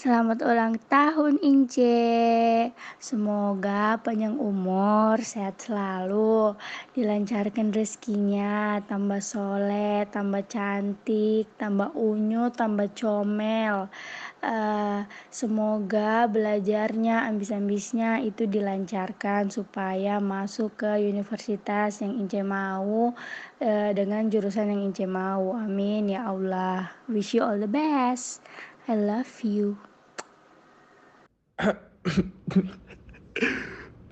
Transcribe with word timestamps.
Selamat 0.00 0.40
ulang 0.48 0.80
tahun 0.88 1.36
Ince. 1.44 2.72
Semoga 2.96 4.00
panjang 4.00 4.32
umur, 4.40 5.20
sehat 5.20 5.60
selalu, 5.60 6.56
dilancarkan 6.96 7.68
rezekinya, 7.68 8.80
tambah 8.88 9.20
soleh, 9.20 10.08
tambah 10.08 10.40
cantik, 10.48 11.52
tambah 11.60 11.92
unyu, 11.92 12.48
tambah 12.48 12.88
comel. 12.96 13.92
Uh, 14.40 15.04
semoga 15.28 16.24
belajarnya, 16.32 17.28
ambis-ambisnya 17.28 18.24
itu 18.24 18.48
dilancarkan 18.48 19.52
supaya 19.52 20.16
masuk 20.16 20.80
ke 20.80 20.96
universitas 21.12 22.00
yang 22.00 22.16
Ince 22.24 22.40
mau 22.40 23.12
uh, 23.60 23.90
dengan 23.92 24.32
jurusan 24.32 24.72
yang 24.72 24.80
Ince 24.80 25.04
mau. 25.04 25.60
Amin 25.60 26.08
ya 26.08 26.32
Allah. 26.32 26.88
Wish 27.04 27.36
you 27.36 27.44
all 27.44 27.60
the 27.60 27.68
best. 27.68 28.40
I 28.88 28.96
love 28.96 29.44
you. 29.44 29.89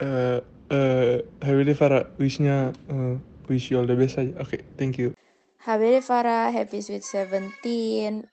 Uh, 0.00 0.40
uh, 0.68 1.74
Farah, 1.74 2.04
wishnya 2.20 2.76
uh, 2.92 3.16
wish 3.48 3.70
you 3.70 3.80
all 3.80 3.88
the 3.88 3.96
best 3.96 4.20
aja. 4.20 4.36
Oke, 4.36 4.60
okay, 4.60 4.60
thank 4.76 5.00
you. 5.00 5.16
Habibie 5.64 6.04
Farah, 6.04 6.52
happy 6.52 6.80
sweet 6.80 7.04
17. 7.04 8.24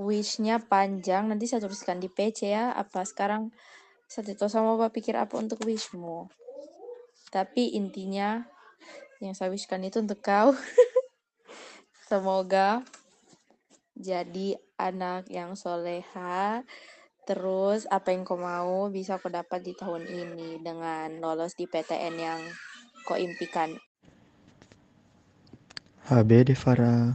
Wishnya 0.00 0.56
panjang, 0.64 1.28
nanti 1.28 1.44
saya 1.44 1.60
tuliskan 1.60 2.00
di 2.00 2.08
PC 2.08 2.56
ya. 2.56 2.72
Apa 2.72 3.04
sekarang 3.04 3.52
satu 4.08 4.32
itu 4.32 4.48
sama 4.48 4.74
Bapak 4.74 4.96
pikir 4.96 5.14
apa 5.14 5.36
untuk 5.36 5.60
wishmu. 5.68 6.26
Tapi 7.30 7.76
intinya 7.76 8.48
yang 9.20 9.36
saya 9.36 9.52
wishkan 9.52 9.84
itu 9.84 10.00
untuk 10.00 10.24
kau. 10.24 10.56
Semoga 12.10 12.82
jadi 13.94 14.56
anak 14.80 15.28
yang 15.28 15.54
soleha 15.54 16.64
terus 17.28 17.84
apa 17.90 18.12
yang 18.12 18.22
kau 18.24 18.40
mau 18.40 18.88
bisa 18.88 19.20
kau 19.20 19.32
dapat 19.32 19.64
di 19.64 19.72
tahun 19.76 20.04
ini 20.08 20.60
dengan 20.60 21.20
lolos 21.20 21.56
di 21.56 21.68
PTN 21.68 22.14
yang 22.16 22.40
kau 23.04 23.16
impikan? 23.16 23.76
HBD 26.10 26.58
Farah. 26.58 27.14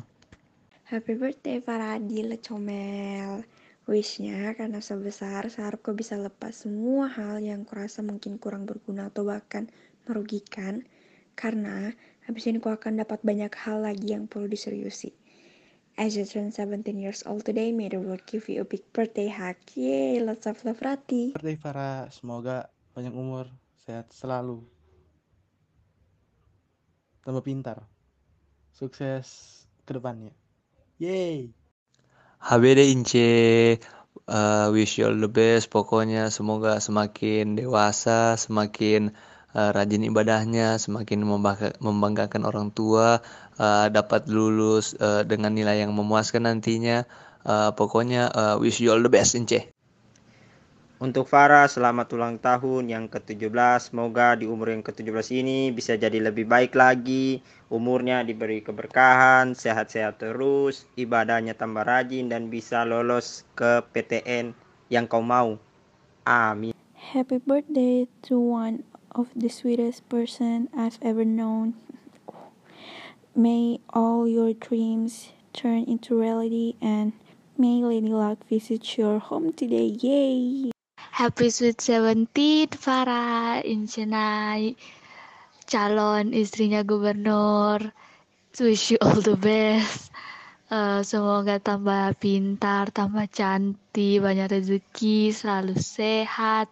Happy 0.86 1.18
birthday 1.18 1.60
para 1.60 1.98
Adil 1.98 2.38
Comel. 2.40 3.44
Wishnya 3.86 4.54
karena 4.58 4.82
sebesar 4.82 5.46
seharap 5.50 5.82
kau 5.82 5.94
bisa 5.94 6.18
lepas 6.18 6.66
semua 6.66 7.06
hal 7.06 7.38
yang 7.42 7.66
kurasa 7.66 8.02
mungkin 8.02 8.42
kurang 8.42 8.66
berguna 8.66 9.14
atau 9.14 9.26
bahkan 9.26 9.70
merugikan. 10.10 10.86
Karena 11.36 11.92
habis 12.26 12.48
ini 12.48 12.58
kau 12.58 12.74
akan 12.74 13.02
dapat 13.02 13.22
banyak 13.22 13.54
hal 13.54 13.86
lagi 13.86 14.14
yang 14.14 14.26
perlu 14.26 14.50
diseriusi. 14.50 15.14
As 15.96 16.20
you 16.20 16.28
turn 16.28 16.52
17 16.52 17.00
years 17.00 17.24
old 17.24 17.48
today, 17.48 17.72
may 17.72 17.88
the 17.88 18.04
Lord 18.04 18.28
give 18.28 18.52
you 18.52 18.60
a 18.60 18.68
big 18.68 18.84
birthday 18.92 19.32
hug. 19.32 19.56
Yay, 19.80 20.20
lots 20.20 20.44
of 20.44 20.60
love 20.68 20.84
Rati. 20.84 21.32
Birthday 21.32 21.56
Farah, 21.56 22.12
semoga 22.12 22.68
panjang 22.92 23.16
umur, 23.16 23.48
sehat 23.80 24.12
selalu. 24.12 24.60
Tambah 27.24 27.40
pintar. 27.40 27.88
Sukses 28.76 29.64
ke 29.88 29.96
depannya. 29.96 30.36
Yay. 31.00 31.56
HBD 32.44 32.92
Ince, 32.92 33.80
uh, 34.28 34.68
wish 34.76 35.00
you 35.00 35.08
all 35.08 35.16
the 35.16 35.32
best. 35.32 35.72
Pokoknya 35.72 36.28
semoga 36.28 36.84
semakin 36.84 37.56
dewasa, 37.56 38.36
semakin 38.36 39.16
uh, 39.56 39.72
rajin 39.72 40.04
ibadahnya, 40.04 40.76
semakin 40.76 41.24
membanggakan 41.80 42.44
orang 42.44 42.70
tua, 42.76 43.24
uh, 43.58 43.88
dapat 43.88 44.28
lulus 44.28 44.94
uh, 45.00 45.24
dengan 45.24 45.56
nilai 45.56 45.82
yang 45.82 45.96
memuaskan 45.96 46.46
nantinya. 46.46 47.08
Uh, 47.46 47.72
pokoknya 47.74 48.30
uh, 48.36 48.56
wish 48.60 48.84
you 48.84 48.92
all 48.92 49.02
the 49.02 49.10
best, 49.10 49.34
Ince. 49.34 49.72
Untuk 50.96 51.28
Farah, 51.28 51.68
selamat 51.68 52.08
ulang 52.16 52.40
tahun 52.40 52.88
yang 52.88 53.06
ke-17. 53.12 53.92
Semoga 53.92 54.40
di 54.40 54.48
umur 54.48 54.72
yang 54.72 54.80
ke-17 54.80 55.28
ini 55.44 55.70
bisa 55.70 56.00
jadi 56.00 56.24
lebih 56.24 56.48
baik 56.48 56.72
lagi. 56.72 57.44
Umurnya 57.68 58.24
diberi 58.24 58.64
keberkahan, 58.64 59.60
sehat-sehat 59.60 60.24
terus, 60.24 60.88
ibadahnya 60.96 61.52
tambah 61.52 61.84
rajin, 61.84 62.32
dan 62.32 62.48
bisa 62.48 62.88
lolos 62.88 63.44
ke 63.60 63.84
PTN 63.92 64.56
yang 64.88 65.06
kau 65.06 65.20
mau. 65.20 65.60
Amin. 66.24 66.72
Happy 66.96 67.44
birthday 67.44 68.08
to 68.24 68.40
one 68.40 68.82
of 69.16 69.32
the 69.32 69.48
sweetest 69.48 70.04
person 70.12 70.68
I've 70.76 71.00
ever 71.02 71.24
known. 71.24 71.80
May 73.32 73.80
all 73.90 74.28
your 74.28 74.52
dreams 74.52 75.32
turn 75.56 75.88
into 75.88 76.20
reality 76.20 76.76
and 76.84 77.16
may 77.58 77.80
Lady 77.80 78.12
Luck 78.12 78.44
visit 78.52 78.84
your 79.00 79.20
home 79.20 79.56
today. 79.56 79.96
Yay! 79.96 80.72
Happy 81.16 81.48
Sweet 81.48 81.80
Seventeen 81.80 82.68
para 82.76 83.64
Incenai 83.64 84.76
calon 85.64 86.36
istrinya 86.36 86.84
gubernur. 86.84 87.92
Wish 88.60 88.96
you 88.96 89.00
all 89.00 89.20
the 89.24 89.36
best. 89.40 90.12
Uh, 90.68 91.04
semoga 91.04 91.60
tambah 91.60 92.20
pintar, 92.20 92.92
tambah 92.92 93.28
cantik, 93.32 94.20
banyak 94.20 94.48
rezeki, 94.48 95.32
selalu 95.32 95.76
sehat. 95.80 96.68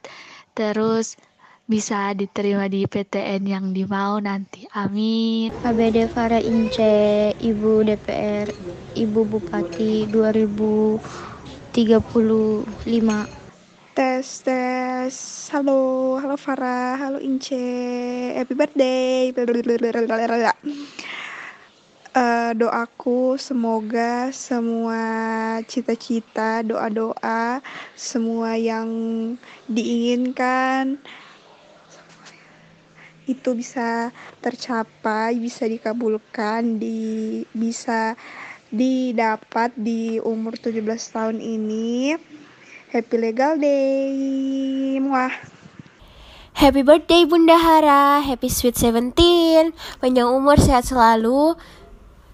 Terus 0.56 1.16
bisa 1.64 2.12
diterima 2.12 2.68
di 2.68 2.84
PTN 2.84 3.44
yang 3.48 3.72
dimau 3.72 4.20
nanti. 4.20 4.68
Amin. 4.76 5.48
ABD 5.64 6.12
Farah 6.12 6.44
Ince, 6.44 7.32
Ibu 7.40 7.88
DPR, 7.88 8.52
Ibu 9.00 9.22
Bupati 9.24 10.04
2035. 10.12 11.00
Tes, 13.94 14.26
tes. 14.44 15.14
Halo, 15.54 16.18
halo 16.20 16.36
Farah, 16.36 17.00
halo 17.00 17.24
Ince. 17.24 17.56
Happy 18.36 18.58
birthday. 18.58 19.32
Uh, 22.14 22.54
doaku 22.54 23.42
semoga 23.42 24.30
semua 24.30 25.02
cita-cita, 25.66 26.62
doa-doa, 26.62 27.58
semua 27.98 28.54
yang 28.54 28.90
diinginkan 29.66 31.02
itu 33.30 33.56
bisa 33.56 34.12
tercapai, 34.44 35.40
bisa 35.40 35.64
dikabulkan, 35.64 36.80
di 36.80 37.42
bisa 37.56 38.16
didapat 38.74 39.72
di 39.78 40.18
umur 40.20 40.58
17 40.58 40.82
tahun 41.14 41.38
ini. 41.40 42.18
Happy 42.90 43.16
Legal 43.18 43.58
Day. 43.58 44.98
Muah. 45.02 45.34
Happy 46.54 46.86
birthday 46.86 47.26
Bunda 47.26 47.58
Hara, 47.58 48.22
happy 48.22 48.46
sweet 48.46 48.78
17 48.78 49.74
Panjang 49.98 50.30
umur, 50.30 50.62
sehat 50.62 50.86
selalu. 50.86 51.58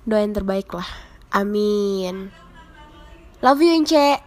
Doain 0.03 0.35
terbaik 0.35 0.67
lah. 0.75 0.87
Amin. 1.31 2.27
Love 3.39 3.63
you 3.63 3.71
Ince. 3.71 4.19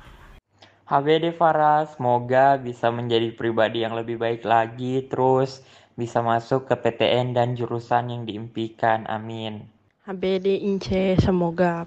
HBD 0.89 1.37
Farah, 1.37 1.85
semoga 1.89 2.57
bisa 2.57 2.89
menjadi 2.89 3.33
pribadi 3.37 3.85
yang 3.85 3.93
lebih 3.93 4.17
baik 4.17 4.45
lagi 4.45 5.05
Terus 5.09 5.61
bisa 5.97 6.25
masuk 6.25 6.65
ke 6.69 6.75
PTN 6.75 7.37
dan 7.37 7.53
jurusan 7.53 8.09
yang 8.09 8.23
diimpikan. 8.25 9.05
Amin. 9.09 9.69
HBD 10.09 10.65
Ince, 10.67 11.21
semoga 11.21 11.87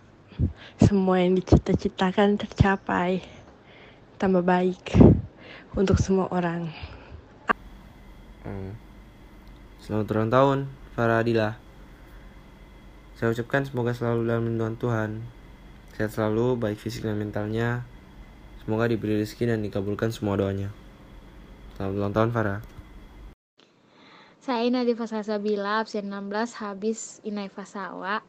semua 0.79 1.19
yang 1.19 1.35
dicita-citakan 1.35 2.39
tercapai. 2.39 3.23
Tambah 4.15 4.45
baik 4.45 4.95
untuk 5.75 5.99
semua 5.99 6.31
orang. 6.31 6.71
Hmm. 8.47 8.77
Selamat 9.83 10.07
ulang 10.15 10.31
tahun, 10.31 10.57
Farah 10.95 11.19
Adila. 11.19 11.59
Saya 13.15 13.31
ucapkan 13.31 13.67
semoga 13.67 13.91
selalu 13.91 14.21
dalam 14.27 14.43
lindungan 14.47 14.75
Tuhan. 14.79 15.11
Sehat 15.95 16.11
selalu, 16.15 16.59
baik 16.59 16.79
fisik 16.79 17.07
dan 17.07 17.19
mentalnya. 17.19 17.87
Semoga 18.63 18.91
diberi 18.91 19.19
rezeki 19.19 19.55
dan 19.55 19.63
dikabulkan 19.63 20.11
semua 20.11 20.35
doanya. 20.35 20.71
Selamat 21.75 21.95
ulang 21.95 22.15
tahun, 22.15 22.29
Farah. 22.31 22.74
Saya 24.45 24.69
Nadi 24.69 24.93
Fasasabila, 24.93 25.81
absen 25.81 26.05
16, 26.05 26.61
habis 26.61 27.17
Inai 27.25 27.49
Fasawa. 27.49 28.21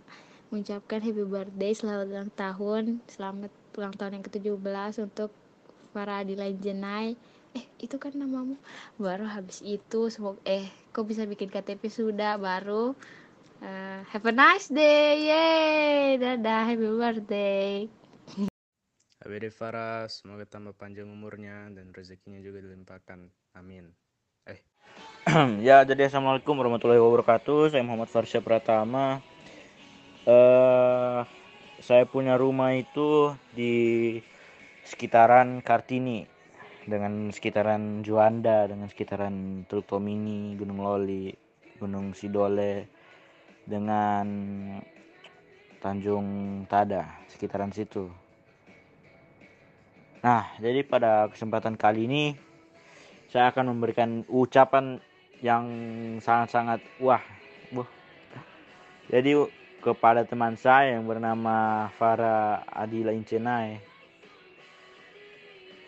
Mengucapkan 0.48 1.04
happy 1.04 1.28
birthday, 1.28 1.76
selamat 1.76 2.08
ulang 2.08 2.32
tahun, 2.32 3.04
selamat 3.04 3.52
ulang 3.76 3.92
tahun 4.00 4.16
yang 4.16 4.24
ke-17 4.24 5.04
untuk 5.04 5.28
para 5.92 6.24
Adila 6.24 6.48
Jenai. 6.56 7.20
Eh, 7.52 7.68
itu 7.84 8.00
kan 8.00 8.16
namamu. 8.16 8.56
Baru 8.96 9.28
habis 9.28 9.60
itu, 9.60 10.08
semoga, 10.08 10.40
eh, 10.48 10.64
kok 10.96 11.04
bisa 11.04 11.28
bikin 11.28 11.52
KTP 11.52 11.84
sudah, 11.92 12.40
baru. 12.40 12.96
Uh, 13.60 14.00
have 14.08 14.24
a 14.24 14.32
nice 14.32 14.72
day, 14.72 15.20
yeay, 15.20 16.16
dadah, 16.16 16.64
happy 16.64 16.96
birthday. 16.96 17.84
HBD 19.20 19.52
Farah, 19.52 20.08
semoga 20.08 20.48
tambah 20.48 20.72
panjang 20.80 21.12
umurnya 21.12 21.68
dan 21.76 21.92
rezekinya 21.92 22.40
juga 22.40 22.64
dilimpahkan. 22.64 23.28
Amin. 23.52 24.05
ya 25.58 25.82
jadi 25.82 26.06
assalamualaikum 26.06 26.54
warahmatullahi 26.54 27.02
wabarakatuh 27.02 27.74
saya 27.74 27.82
Muhammad 27.82 28.06
Farsya 28.06 28.38
Pratama 28.38 29.18
uh, 30.22 31.26
saya 31.82 32.06
punya 32.06 32.38
rumah 32.38 32.70
itu 32.78 33.34
di 33.50 33.74
sekitaran 34.86 35.66
Kartini 35.66 36.30
dengan 36.86 37.34
sekitaran 37.34 38.06
Juanda, 38.06 38.70
dengan 38.70 38.86
sekitaran 38.86 39.66
Teluk 39.66 39.90
Tomini, 39.90 40.54
Gunung 40.54 40.78
Loli, 40.78 41.34
Gunung 41.82 42.14
Sidole, 42.14 42.86
dengan 43.66 44.26
Tanjung 45.82 46.62
Tada, 46.70 47.26
sekitaran 47.26 47.74
situ. 47.74 48.06
Nah, 50.22 50.54
jadi 50.62 50.86
pada 50.86 51.26
kesempatan 51.34 51.74
kali 51.74 52.06
ini 52.06 52.24
saya 53.26 53.50
akan 53.50 53.74
memberikan 53.74 54.22
ucapan 54.30 55.02
yang 55.44 55.64
sangat-sangat 56.20 56.80
wah, 57.00 57.20
wah. 57.72 57.88
Jadi 59.12 59.36
kepada 59.84 60.26
teman 60.26 60.58
saya 60.58 60.98
yang 60.98 61.06
bernama 61.06 61.86
Farah 61.94 62.64
Adila 62.66 63.14
Incenai. 63.14 63.78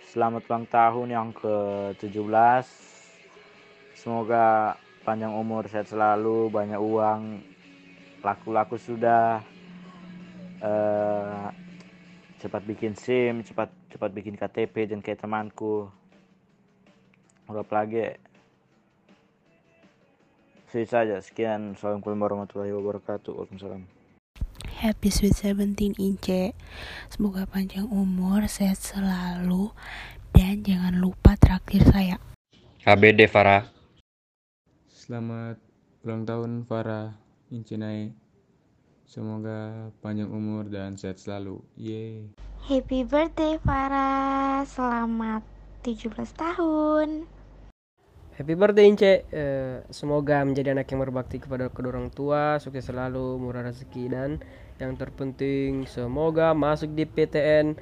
Selamat 0.09 0.47
ulang 0.49 0.65
tahun 0.71 1.09
yang 1.13 1.29
ke-17. 1.37 2.67
Semoga 3.99 4.79
panjang 5.03 5.35
umur, 5.35 5.67
sehat 5.67 5.91
selalu, 5.91 6.49
banyak 6.49 6.81
uang, 6.81 7.43
laku-laku 8.23 8.79
sudah. 8.79 9.43
eh, 10.59 11.47
cepat 12.43 12.63
bikin 12.67 12.95
SIM, 12.99 13.47
cepat 13.47 13.71
cepat 13.91 14.11
bikin 14.11 14.35
KTP 14.35 14.91
dan 14.91 14.99
kayak 15.03 15.23
temanku. 15.23 15.91
Udah 17.51 17.67
lagi. 17.67 18.28
Segitu 20.69 20.93
saja. 20.93 21.17
Sekian. 21.25 21.73
Assalamualaikum 21.73 22.21
warahmatullahi 22.21 22.77
wabarakatuh. 22.77 23.33
Waalaikumsalam. 23.33 23.89
Happy 24.69 25.09
Sweet 25.09 25.35
17 25.35 25.97
Ince 25.97 26.55
Semoga 27.11 27.49
panjang 27.51 27.89
umur, 27.91 28.47
sehat 28.47 28.79
selalu 28.79 29.75
Dan 30.31 30.63
jangan 30.63 30.95
lupa 31.03 31.35
traktir 31.35 31.83
saya 31.83 32.23
HBD 32.87 33.27
Farah. 33.27 33.69
Selamat 34.89 35.57
ulang 36.05 36.25
tahun 36.25 36.65
Farah 36.65 37.17
Incenai. 37.49 38.13
Semoga 39.09 39.93
panjang 40.05 40.29
umur 40.29 40.69
dan 40.69 40.97
sehat 40.97 41.21
selalu. 41.21 41.65
Yeay. 41.77 42.29
Happy 42.65 43.09
birthday 43.09 43.57
Farah, 43.61 44.65
selamat 44.69 45.45
17 45.85 46.13
tahun. 46.37 47.38
Happy 48.39 48.55
birthday 48.55 48.87
Ince, 48.87 49.27
Eh, 49.35 49.83
semoga 49.91 50.47
menjadi 50.47 50.71
anak 50.71 50.87
yang 50.95 51.03
berbakti 51.03 51.43
kepada 51.43 51.67
kedua 51.75 51.99
orang 51.99 52.07
tua, 52.07 52.63
sukses 52.63 52.87
selalu, 52.87 53.35
murah 53.35 53.67
rezeki 53.67 54.15
dan 54.15 54.39
yang 54.79 54.95
terpenting 54.95 55.91
semoga 55.91 56.55
masuk 56.55 56.95
di 56.95 57.03
PTN 57.03 57.75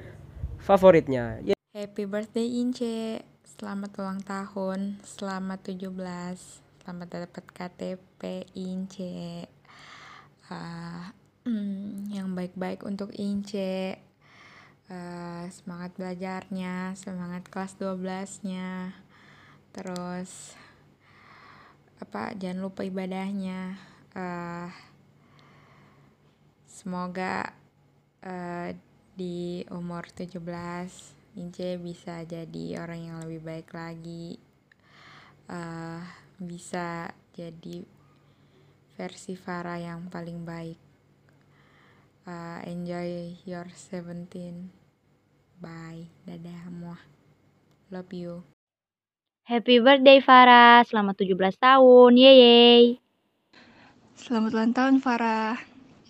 favoritnya. 0.57 1.37
Yeay. 1.45 1.61
Happy 1.77 2.09
birthday 2.09 2.57
Ince. 2.57 3.21
Selamat 3.45 4.01
ulang 4.01 4.17
tahun. 4.25 4.97
Selamat 5.05 5.61
17. 5.61 6.65
Selamat 6.81 7.05
dapat 7.05 7.45
KTP 7.53 8.49
Ince. 8.57 9.45
Ah, 10.49 11.13
mm, 11.45 12.09
yang 12.09 12.33
baik-baik 12.33 12.81
untuk 12.81 13.13
Ince. 13.13 14.01
Eh, 14.89 15.45
semangat 15.53 15.93
belajarnya, 16.01 16.97
semangat 16.97 17.45
kelas 17.45 17.77
12-nya. 17.77 19.05
Terus 19.77 20.57
apa? 22.01 22.33
Jangan 22.33 22.65
lupa 22.65 22.81
ibadahnya. 22.81 23.77
Eh, 24.17 24.69
semoga 26.65 27.53
eh, 28.25 28.73
di 29.13 29.61
umur 29.69 30.09
17 30.09 30.41
Ince 31.37 31.77
bisa 31.77 32.25
jadi 32.25 32.81
orang 32.81 33.01
yang 33.05 33.17
lebih 33.21 33.45
baik 33.45 33.69
lagi. 33.77 34.41
Eh 35.45 36.01
bisa 36.41 37.13
jadi 37.37 37.85
versi 38.97 39.37
Farah 39.37 39.77
yang 39.77 40.09
paling 40.09 40.41
baik. 40.41 40.81
Eh, 42.25 42.59
enjoy 42.65 43.37
your 43.45 43.69
17 43.69 44.73
bye. 45.61 46.09
Dadah 46.25 46.65
semua 46.65 46.97
love 47.93 48.09
you 48.17 48.56
Happy 49.47 49.79
birthday 49.79 50.19
Farah, 50.19 50.83
selamat 50.83 51.23
17 51.23 51.55
tahun. 51.55 52.19
Yeay. 52.19 52.99
Selamat 54.19 54.51
ulang 54.51 54.75
tahun 54.75 54.99
Farah. 54.99 55.55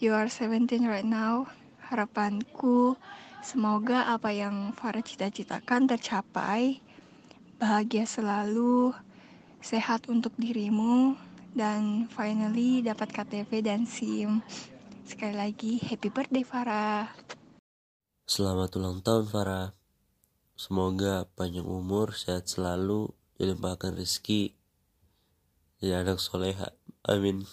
You 0.01 0.17
are 0.17 0.25
17 0.25 0.81
right 0.89 1.05
now. 1.05 1.45
Harapanku 1.85 2.97
semoga 3.45 4.09
apa 4.09 4.33
yang 4.33 4.73
Farah 4.73 5.05
cita-citakan 5.05 5.85
tercapai. 5.85 6.81
Bahagia 7.61 8.09
selalu, 8.09 8.97
sehat 9.61 10.09
untuk 10.09 10.33
dirimu, 10.41 11.13
dan 11.53 12.09
finally 12.09 12.81
dapat 12.81 13.13
KTP 13.13 13.61
dan 13.61 13.85
SIM. 13.85 14.41
Sekali 15.05 15.37
lagi, 15.37 15.77
happy 15.77 16.09
birthday 16.09 16.41
Farah. 16.41 17.05
Selamat 18.25 18.73
ulang 18.81 19.05
tahun 19.05 19.29
Farah. 19.29 19.77
Semoga 20.57 21.29
panjang 21.37 21.69
umur, 21.69 22.17
sehat 22.17 22.49
selalu, 22.49 23.13
dilimpahkan 23.37 23.93
rezeki, 23.93 24.57
jadi 25.77 26.01
anak 26.01 26.17
soleha. 26.17 26.73
Amin. 27.05 27.45